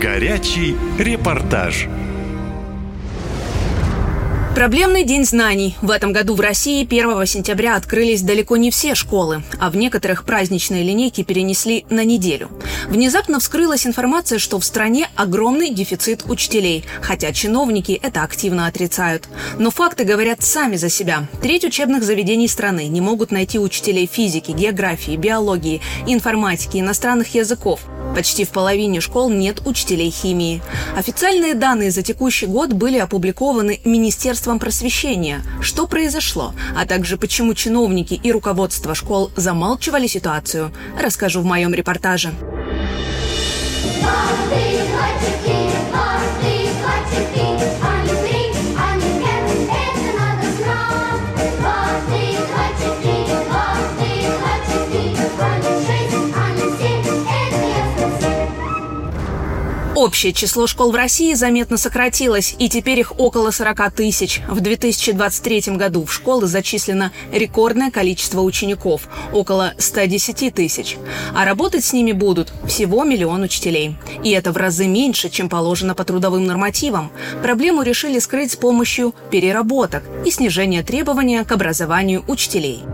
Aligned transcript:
Горячий 0.00 0.76
репортаж. 0.98 1.88
Проблемный 4.54 5.04
день 5.04 5.24
знаний. 5.24 5.74
В 5.80 5.90
этом 5.90 6.12
году 6.12 6.34
в 6.34 6.40
России 6.40 6.84
1 6.84 7.24
сентября 7.24 7.76
открылись 7.76 8.20
далеко 8.20 8.58
не 8.58 8.70
все 8.70 8.94
школы, 8.94 9.42
а 9.58 9.70
в 9.70 9.76
некоторых 9.76 10.24
праздничные 10.24 10.82
линейки 10.82 11.22
перенесли 11.22 11.86
на 11.88 12.04
неделю. 12.04 12.50
Внезапно 12.88 13.40
вскрылась 13.40 13.86
информация, 13.86 14.38
что 14.38 14.58
в 14.58 14.64
стране 14.66 15.08
огромный 15.16 15.70
дефицит 15.70 16.24
учителей, 16.26 16.84
хотя 17.00 17.32
чиновники 17.32 17.98
это 18.02 18.22
активно 18.22 18.66
отрицают. 18.66 19.28
Но 19.58 19.70
факты 19.70 20.04
говорят 20.04 20.42
сами 20.42 20.76
за 20.76 20.90
себя. 20.90 21.26
Треть 21.40 21.64
учебных 21.64 22.02
заведений 22.02 22.48
страны 22.48 22.86
не 22.88 23.00
могут 23.00 23.30
найти 23.30 23.58
учителей 23.58 24.06
физики, 24.06 24.50
географии, 24.50 25.16
биологии, 25.16 25.80
информатики, 26.06 26.78
иностранных 26.78 27.34
языков. 27.34 27.80
Почти 28.16 28.46
в 28.46 28.48
половине 28.48 29.02
школ 29.02 29.28
нет 29.28 29.60
учителей 29.66 30.10
химии. 30.10 30.62
Официальные 30.96 31.52
данные 31.52 31.90
за 31.90 32.00
текущий 32.00 32.46
год 32.46 32.72
были 32.72 32.96
опубликованы 32.96 33.78
Министерством 33.84 34.58
просвещения. 34.58 35.42
Что 35.60 35.86
произошло, 35.86 36.54
а 36.74 36.86
также 36.86 37.18
почему 37.18 37.52
чиновники 37.52 38.14
и 38.14 38.32
руководство 38.32 38.94
школ 38.94 39.30
замалчивали 39.36 40.06
ситуацию, 40.06 40.72
расскажу 40.98 41.42
в 41.42 41.44
моем 41.44 41.74
репортаже. 41.74 42.32
Молодые 44.00 44.82
мальчики, 44.94 45.55
Общее 60.16 60.32
число 60.32 60.66
школ 60.66 60.92
в 60.92 60.94
России 60.94 61.34
заметно 61.34 61.76
сократилось, 61.76 62.56
и 62.58 62.70
теперь 62.70 63.00
их 63.00 63.20
около 63.20 63.50
40 63.50 63.92
тысяч. 63.92 64.40
В 64.48 64.60
2023 64.60 65.76
году 65.76 66.06
в 66.06 66.10
школы 66.14 66.46
зачислено 66.46 67.12
рекордное 67.30 67.90
количество 67.90 68.40
учеников– 68.40 69.08
около 69.34 69.74
110 69.76 70.54
тысяч. 70.54 70.96
А 71.34 71.44
работать 71.44 71.84
с 71.84 71.92
ними 71.92 72.12
будут 72.12 72.50
всего 72.66 73.04
миллион 73.04 73.42
учителей. 73.42 73.96
И 74.24 74.30
это 74.30 74.52
в 74.52 74.56
разы 74.56 74.86
меньше, 74.86 75.28
чем 75.28 75.50
положено 75.50 75.94
по 75.94 76.02
трудовым 76.02 76.46
нормативам. 76.46 77.12
Проблему 77.42 77.82
решили 77.82 78.18
скрыть 78.18 78.52
с 78.52 78.56
помощью 78.56 79.14
переработок 79.30 80.02
и 80.24 80.30
снижения 80.30 80.82
требования 80.82 81.44
к 81.44 81.52
образованию 81.52 82.24
учителей. 82.26 82.84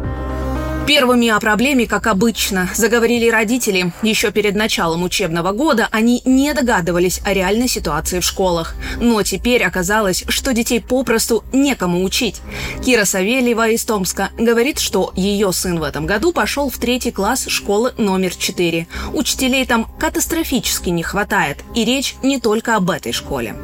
Первыми 0.87 1.29
о 1.29 1.39
проблеме, 1.39 1.87
как 1.87 2.09
обычно, 2.09 2.69
заговорили 2.75 3.31
родители. 3.31 3.93
Еще 4.03 4.33
перед 4.33 4.57
началом 4.57 5.05
учебного 5.05 5.53
года 5.53 5.89
они 5.93 6.23
не 6.25 6.53
догадывались 6.55 7.21
о 7.25 7.33
реальной 7.33 7.69
ситуации 7.69 8.19
в 8.19 8.25
школах. 8.25 8.75
Но 8.99 9.23
теперь 9.23 9.63
оказалось, 9.63 10.25
что 10.29 10.53
детей 10.53 10.81
попросту 10.81 11.45
некому 11.53 12.03
учить. 12.03 12.41
Кира 12.85 13.05
Савельева 13.05 13.69
из 13.69 13.85
Томска 13.85 14.31
говорит, 14.37 14.81
что 14.81 15.13
ее 15.15 15.53
сын 15.53 15.79
в 15.79 15.85
этом 15.85 16.05
году 16.05 16.33
пошел 16.33 16.69
в 16.69 16.79
третий 16.79 17.13
класс 17.13 17.47
школы 17.47 17.95
номер 17.97 18.35
4. 18.35 18.89
Учителей 19.15 19.65
там 19.67 19.87
катастрофически 20.01 20.89
не 20.89 21.05
хватает. 21.05 21.59
И 21.77 21.85
речь 21.85 22.17
не 22.25 22.41
только 22.41 22.75
об 22.75 22.91
этой 22.91 23.13
школе 23.13 23.55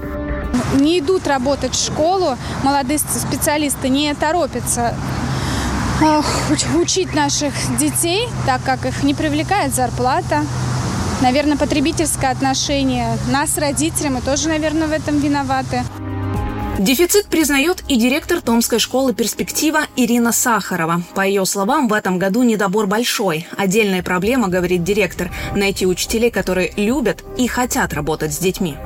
не 0.75 0.99
идут 0.99 1.27
работать 1.27 1.75
в 1.75 1.85
школу, 1.85 2.37
молодые 2.63 2.99
специалисты 2.99 3.89
не 3.89 4.15
торопятся 4.15 4.95
учить 6.81 7.15
наших 7.15 7.53
детей, 7.79 8.29
так 8.47 8.63
как 8.63 8.87
их 8.87 9.03
не 9.03 9.15
привлекает 9.15 9.75
зарплата. 9.75 10.45
Наверное, 11.23 11.57
потребительское 11.57 12.31
отношение 12.31 13.19
нас, 13.31 13.59
родителям, 13.59 14.15
мы 14.15 14.21
тоже, 14.21 14.49
наверное, 14.49 14.87
в 14.87 14.93
этом 14.93 15.19
виноваты. 15.19 15.83
Дефицит 16.79 17.27
признает 17.27 17.83
и 17.89 17.97
директор 17.97 18.41
Томской 18.41 18.79
школы 18.79 19.13
«Перспектива» 19.13 19.81
Ирина 19.97 20.31
Сахарова. 20.31 21.03
По 21.15 21.27
ее 21.27 21.45
словам, 21.45 21.89
в 21.89 21.93
этом 21.93 22.21
году 22.21 22.45
недобор 22.45 22.87
большой. 22.87 23.49
Отдельная 23.57 24.05
проблема, 24.05 24.47
говорит 24.47 24.85
директор, 24.85 25.33
найти 25.57 25.87
учителей, 25.87 26.31
которые 26.31 26.73
любят 26.77 27.25
и 27.37 27.49
хотят 27.49 27.93
работать 27.93 28.33
с 28.33 28.39
детьми. 28.39 28.77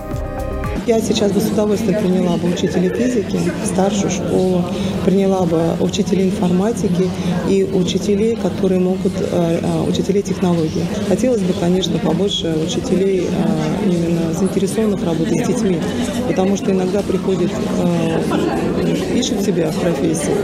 Я 0.87 1.01
сейчас 1.01 1.31
бы 1.31 1.41
с 1.41 1.49
удовольствием 1.49 2.01
приняла 2.01 2.37
бы 2.37 2.49
учителей 2.49 2.89
физики, 2.89 3.39
старшую 3.65 4.11
школу, 4.11 4.65
приняла 5.05 5.43
бы 5.43 5.75
учителей 5.79 6.31
информатики 6.31 7.09
и 7.49 7.63
учителей, 7.63 8.35
которые 8.35 8.81
могут, 8.81 9.13
э, 9.21 9.61
э, 9.63 9.89
учителей 9.89 10.23
технологий. 10.23 10.83
Хотелось 11.09 11.43
бы, 11.43 11.53
конечно, 11.53 11.99
побольше 12.01 12.57
учителей 12.67 13.29
э, 13.31 13.87
именно 13.87 14.22
заинтересованных 14.43 15.05
работать 15.05 15.45
с 15.45 15.49
детьми, 15.49 15.79
потому 16.27 16.57
что 16.57 16.73
иногда 16.73 17.01
приходит, 17.03 17.51
ищут 19.15 19.43
себя 19.43 19.71
в 19.71 19.81
профессии. 19.81 20.35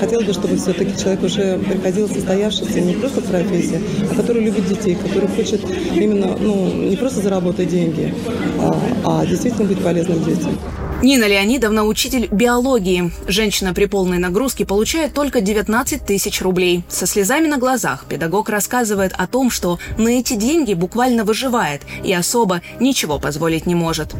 Хотелось 0.00 0.26
бы, 0.26 0.32
чтобы 0.32 0.56
все-таки 0.56 0.98
человек 0.98 1.22
уже 1.22 1.58
приходил 1.58 2.08
состоявшийся 2.08 2.80
не 2.80 2.94
просто 2.94 3.20
в 3.20 3.24
профессии, 3.24 3.80
а 4.10 4.14
который 4.14 4.42
любит 4.42 4.66
детей, 4.66 4.94
который 4.94 5.28
хочет 5.28 5.60
именно, 5.94 6.36
ну, 6.40 6.72
не 6.72 6.96
просто 6.96 7.20
заработать 7.20 7.68
деньги, 7.68 8.14
а, 8.60 8.76
а 9.04 9.26
действительно 9.26 9.68
быть 9.68 9.78
полезным 9.78 10.24
детям. 10.24 10.52
Нина 11.00 11.28
Леонидовна– 11.28 11.84
учитель 11.86 12.26
биологии. 12.26 13.12
Женщина 13.28 13.72
при 13.72 13.84
полной 13.84 14.18
нагрузке 14.18 14.66
получает 14.66 15.14
только 15.14 15.40
19 15.40 16.04
тысяч 16.04 16.42
рублей. 16.42 16.82
Со 16.88 17.06
слезами 17.06 17.46
на 17.46 17.56
глазах 17.56 18.04
педагог 18.08 18.48
рассказывает 18.48 19.12
о 19.16 19.28
том, 19.28 19.48
что 19.48 19.78
на 19.96 20.08
эти 20.08 20.34
деньги 20.34 20.74
буквально 20.74 21.22
выживает 21.22 21.82
и 22.02 22.12
особо 22.12 22.62
ничего 22.80 23.20
позволить 23.20 23.64
не 23.64 23.76
может. 23.76 24.16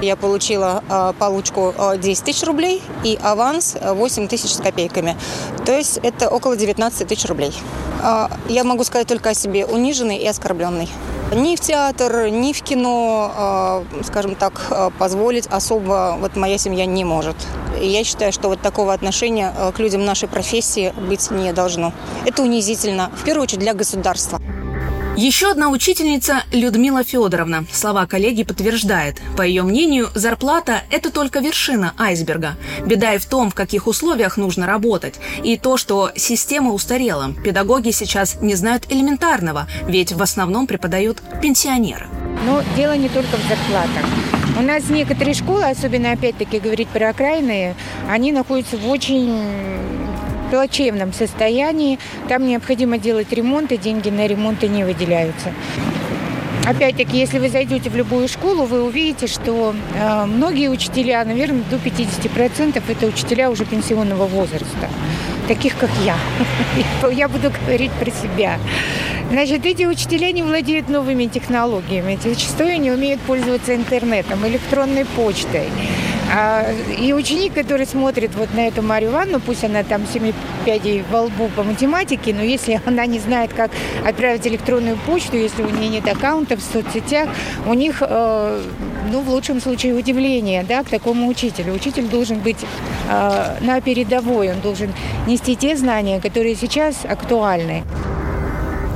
Я 0.00 0.16
получила 0.16 0.82
э, 0.88 1.12
получку 1.18 1.74
10 1.96 2.24
тысяч 2.24 2.44
рублей 2.44 2.82
и 3.04 3.18
аванс 3.22 3.76
8 3.80 4.28
тысяч 4.28 4.50
с 4.50 4.58
копейками. 4.58 5.16
То 5.66 5.72
есть 5.76 5.98
это 6.02 6.28
около 6.28 6.56
19 6.56 7.06
тысяч 7.08 7.26
рублей. 7.26 7.52
Э, 8.02 8.28
я 8.48 8.64
могу 8.64 8.84
сказать 8.84 9.06
только 9.08 9.30
о 9.30 9.34
себе 9.34 9.66
униженный 9.66 10.18
и 10.18 10.26
оскорбленный. 10.26 10.88
Ни 11.34 11.56
в 11.56 11.60
театр, 11.60 12.30
ни 12.30 12.54
в 12.54 12.62
кино, 12.62 13.84
э, 14.00 14.02
скажем 14.04 14.34
так, 14.34 14.62
э, 14.70 14.90
позволить 14.98 15.46
особо 15.46 16.16
вот 16.18 16.36
моя 16.36 16.56
семья 16.56 16.86
не 16.86 17.04
может. 17.04 17.36
Я 17.82 18.02
считаю, 18.02 18.32
что 18.32 18.48
вот 18.48 18.62
такого 18.62 18.94
отношения 18.94 19.52
э, 19.54 19.72
к 19.72 19.78
людям 19.78 20.06
нашей 20.06 20.26
профессии 20.26 20.94
быть 21.06 21.30
не 21.30 21.52
должно. 21.52 21.92
Это 22.24 22.42
унизительно, 22.42 23.10
в 23.14 23.24
первую 23.24 23.42
очередь 23.42 23.60
для 23.60 23.74
государства. 23.74 24.40
Еще 25.20 25.50
одна 25.50 25.70
учительница 25.70 26.44
Людмила 26.52 27.02
Федоровна. 27.02 27.64
Слова 27.72 28.06
коллеги 28.06 28.44
подтверждает. 28.44 29.20
По 29.36 29.42
ее 29.42 29.64
мнению, 29.64 30.10
зарплата– 30.14 30.82
это 30.92 31.10
только 31.10 31.40
вершина 31.40 31.92
айсберга. 31.98 32.54
Беда 32.86 33.14
и 33.14 33.18
в 33.18 33.26
том, 33.26 33.50
в 33.50 33.54
каких 33.56 33.88
условиях 33.88 34.36
нужно 34.36 34.68
работать. 34.68 35.16
И 35.42 35.58
то, 35.58 35.76
что 35.76 36.12
система 36.14 36.72
устарела. 36.72 37.34
Педагоги 37.42 37.90
сейчас 37.90 38.40
не 38.40 38.54
знают 38.54 38.86
элементарного, 38.90 39.66
ведь 39.88 40.12
в 40.12 40.22
основном 40.22 40.68
преподают 40.68 41.20
пенсионеры. 41.42 42.06
Но 42.46 42.62
дело 42.76 42.96
не 42.96 43.08
только 43.08 43.38
в 43.38 43.48
зарплатах. 43.48 44.06
У 44.56 44.62
нас 44.62 44.88
некоторые 44.88 45.34
школы, 45.34 45.64
особенно 45.64 46.12
опять-таки 46.12 46.60
говорить 46.60 46.90
про 46.90 47.08
окраины, 47.08 47.74
они 48.08 48.30
находятся 48.30 48.76
в 48.76 48.88
очень 48.88 49.34
плачевном 50.50 51.12
состоянии. 51.12 51.98
Там 52.28 52.46
необходимо 52.46 52.98
делать 52.98 53.32
ремонт, 53.32 53.72
и 53.72 53.76
деньги 53.76 54.10
на 54.10 54.26
ремонты 54.26 54.68
не 54.68 54.84
выделяются. 54.84 55.52
Опять-таки, 56.68 57.16
если 57.16 57.38
вы 57.38 57.48
зайдете 57.48 57.88
в 57.88 57.96
любую 57.96 58.28
школу, 58.28 58.64
вы 58.64 58.82
увидите, 58.82 59.26
что 59.26 59.74
э, 59.94 60.26
многие 60.26 60.68
учителя, 60.68 61.24
наверное, 61.24 61.62
до 61.70 61.76
50% 61.76 62.82
это 62.86 63.06
учителя 63.06 63.50
уже 63.50 63.64
пенсионного 63.64 64.26
возраста, 64.26 64.90
таких 65.46 65.78
как 65.78 65.88
я. 66.04 66.16
Я 67.10 67.28
буду 67.28 67.50
говорить 67.64 67.92
про 67.92 68.10
себя. 68.10 68.58
Значит, 69.30 69.64
эти 69.64 69.84
учителя 69.84 70.30
не 70.32 70.42
владеют 70.42 70.90
новыми 70.90 71.24
технологиями, 71.24 72.18
зачастую 72.22 72.78
не 72.80 72.90
умеют 72.90 73.20
пользоваться 73.22 73.74
интернетом, 73.74 74.46
электронной 74.46 75.06
почтой. 75.06 75.68
А, 76.30 76.66
и 76.98 77.12
ученик, 77.12 77.54
который 77.54 77.86
смотрит 77.86 78.34
вот 78.34 78.52
на 78.54 78.68
эту 78.68 78.82
Марию 78.82 79.10
Ивановну, 79.10 79.40
пусть 79.40 79.64
она 79.64 79.82
там 79.82 80.06
семи 80.06 80.34
пядей 80.64 81.02
во 81.10 81.22
лбу 81.22 81.48
по 81.56 81.62
математике, 81.62 82.34
но 82.34 82.42
если 82.42 82.80
она 82.86 83.06
не 83.06 83.18
знает, 83.18 83.52
как 83.54 83.70
отправить 84.06 84.46
электронную 84.46 84.96
почту, 84.96 85.36
если 85.36 85.62
у 85.62 85.70
нее 85.70 85.88
нет 85.88 86.08
аккаунтов 86.08 86.60
в 86.60 86.72
соцсетях, 86.72 87.28
у 87.66 87.74
них, 87.74 87.98
э, 88.00 88.62
ну, 89.10 89.20
в 89.20 89.30
лучшем 89.30 89.60
случае, 89.60 89.94
удивление, 89.94 90.64
да, 90.64 90.82
к 90.82 90.88
такому 90.88 91.28
учителю. 91.28 91.72
Учитель 91.72 92.06
должен 92.08 92.40
быть 92.40 92.58
э, 93.08 93.56
на 93.60 93.80
передовой, 93.80 94.52
он 94.52 94.60
должен 94.60 94.92
нести 95.26 95.56
те 95.56 95.76
знания, 95.76 96.20
которые 96.20 96.56
сейчас 96.56 97.04
актуальны. 97.04 97.84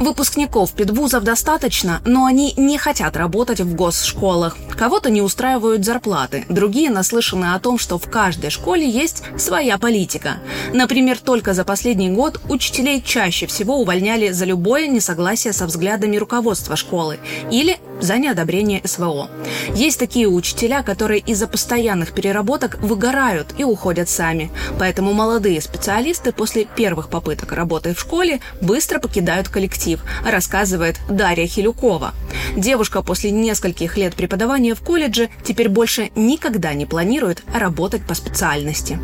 Выпускников 0.00 0.72
педвузов 0.72 1.22
достаточно, 1.22 2.00
но 2.04 2.24
они 2.24 2.54
не 2.56 2.76
хотят 2.76 3.16
работать 3.16 3.60
в 3.60 3.74
госшколах. 3.76 4.56
Кого-то 4.82 5.10
не 5.10 5.22
устраивают 5.22 5.84
зарплаты, 5.84 6.44
другие 6.48 6.90
наслышаны 6.90 7.54
о 7.54 7.60
том, 7.60 7.78
что 7.78 7.98
в 7.98 8.10
каждой 8.10 8.50
школе 8.50 8.90
есть 8.90 9.22
своя 9.38 9.78
политика. 9.78 10.38
Например, 10.74 11.16
только 11.20 11.54
за 11.54 11.62
последний 11.62 12.10
год 12.10 12.40
учителей 12.48 13.00
чаще 13.00 13.46
всего 13.46 13.78
увольняли 13.80 14.32
за 14.32 14.44
любое 14.44 14.88
несогласие 14.88 15.52
со 15.52 15.68
взглядами 15.68 16.16
руководства 16.16 16.74
школы 16.74 17.20
или 17.48 17.78
за 18.00 18.18
неодобрение 18.18 18.82
СВО. 18.84 19.30
Есть 19.72 20.00
такие 20.00 20.26
учителя, 20.26 20.82
которые 20.82 21.20
из-за 21.20 21.46
постоянных 21.46 22.12
переработок 22.12 22.78
выгорают 22.80 23.54
и 23.58 23.62
уходят 23.62 24.08
сами. 24.08 24.50
Поэтому 24.80 25.12
молодые 25.12 25.60
специалисты 25.60 26.32
после 26.32 26.64
первых 26.64 27.08
попыток 27.08 27.52
работы 27.52 27.94
в 27.94 28.00
школе 28.00 28.40
быстро 28.60 28.98
покидают 28.98 29.48
коллектив, 29.48 30.00
рассказывает 30.24 30.96
Дарья 31.08 31.46
Хилюкова. 31.46 32.14
Девушка 32.56 33.02
после 33.02 33.30
нескольких 33.30 33.96
лет 33.96 34.14
преподавания 34.14 34.74
в 34.74 34.80
колледже 34.80 35.30
теперь 35.42 35.68
больше 35.68 36.10
никогда 36.14 36.74
не 36.74 36.84
планирует 36.84 37.42
работать 37.54 38.02
по 38.06 38.14
специальности. 38.14 38.98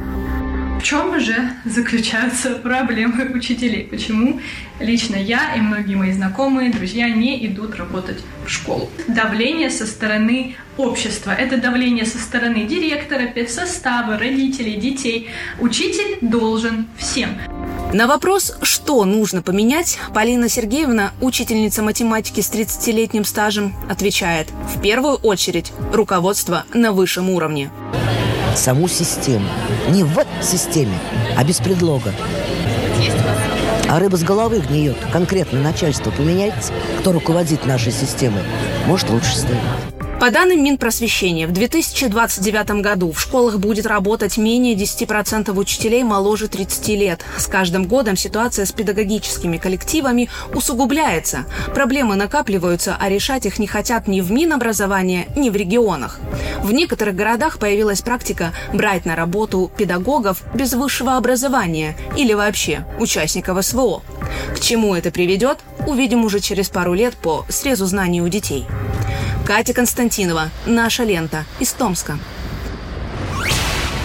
В 0.79 0.83
чем 0.83 1.19
же 1.19 1.35
заключаются 1.65 2.50
проблемы 2.50 3.33
учителей? 3.35 3.85
Почему 3.85 4.41
лично 4.79 5.17
я 5.17 5.56
и 5.56 5.61
многие 5.61 5.97
мои 5.97 6.12
знакомые, 6.12 6.71
друзья 6.71 7.09
не 7.09 7.45
идут 7.47 7.75
работать 7.75 8.19
в 8.47 8.49
школу? 8.49 8.89
Давление 9.09 9.71
со 9.71 9.87
стороны 9.87 10.55
общества. 10.77 11.33
Это 11.33 11.56
давление 11.56 12.06
со 12.06 12.19
стороны 12.19 12.65
директора, 12.65 13.27
педсостава, 13.27 14.19
родителей, 14.19 14.77
детей. 14.77 15.31
Учитель 15.59 16.19
должен 16.21 16.87
всем. 16.97 17.31
На 17.93 18.06
вопрос, 18.06 18.55
что 18.62 19.05
нужно 19.05 19.43
поменять, 19.43 19.99
Полина 20.14 20.49
Сергеевна, 20.49 21.12
учительница 21.20 21.82
математики 21.82 22.40
с 22.40 22.50
30-летним 22.50 23.25
стажем, 23.25 23.75
отвечает 23.88 24.49
в 24.75 24.81
первую 24.81 25.17
очередь 25.17 25.73
руководство 25.93 26.64
на 26.75 26.93
высшем 26.93 27.31
уровне 27.31 27.70
саму 28.58 28.88
систему. 28.88 29.46
Не 29.90 30.05
в 30.05 30.25
системе, 30.43 30.99
а 31.37 31.44
без 31.44 31.58
предлога. 31.58 32.12
А 33.88 33.99
рыба 33.99 34.17
с 34.17 34.23
головы 34.23 34.58
гниет. 34.58 34.96
Конкретно 35.12 35.61
начальство 35.61 36.11
поменяется, 36.11 36.73
кто 37.00 37.12
руководит 37.12 37.64
нашей 37.64 37.93
системой. 37.93 38.43
Может, 38.87 39.08
лучше 39.11 39.37
станет. 39.37 39.98
По 40.20 40.32
данным 40.32 40.65
Минпросвещения, 40.65 41.47
в 41.47 41.53
2029 41.53 42.82
году 42.82 43.12
в 43.12 43.20
школах 43.20 43.61
будет 43.61 43.87
работать 43.87 44.37
менее 44.37 44.75
10% 44.75 45.56
учителей 45.56 46.03
моложе 46.03 46.49
30 46.49 46.88
лет. 46.88 47.20
С 47.37 47.47
каждым 47.47 47.85
годом 47.85 48.17
ситуация 48.17 48.67
с 48.67 48.73
педагогическими 48.73 49.59
коллективами 49.59 50.29
усугубляется. 50.53 51.44
Проблемы 51.73 52.17
накапливаются, 52.17 52.97
а 52.99 53.09
решать 53.09 53.47
их 53.47 53.61
не 53.61 53.69
хотят 53.69 54.09
ни 54.09 54.20
в 54.20 54.32
Минобразования, 54.32 55.29
ни 55.37 55.50
в 55.50 55.56
регионах. 55.56 56.19
В 56.65 56.73
некоторых 56.73 57.15
городах 57.15 57.61
появилась 57.61 58.00
практика 58.00 58.53
брать 58.73 59.05
на 59.05 59.15
работу 59.15 59.70
педагогов 59.76 60.43
без 60.53 60.73
высшего 60.73 61.17
образования 61.17 61.97
или 62.17 62.32
вообще 62.35 62.85
участников 62.99 63.65
СВО. 63.65 64.03
К 64.53 64.59
чему 64.59 64.97
это 64.97 65.12
приведет, 65.12 65.59
увидим 65.87 66.25
уже 66.25 66.41
через 66.41 66.69
пару 66.69 66.94
лет 66.94 67.15
по 67.15 67.47
срезу 67.49 67.87
знаний 67.87 68.20
у 68.20 68.29
детей. 68.29 68.67
Катя 69.49 69.73
Константинова. 69.73 70.50
Наша 70.67 71.05
лента. 71.05 71.47
Из 71.59 71.73
Томска. 71.73 72.19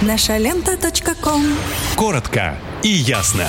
Наша 0.02 0.38
лента. 0.38 0.78
Коротко 1.98 2.58
и 2.82 2.88
ясно. 2.88 3.48